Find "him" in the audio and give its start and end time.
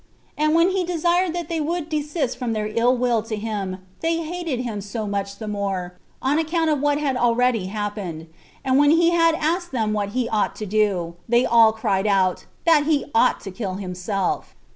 3.35-3.85, 4.61-4.81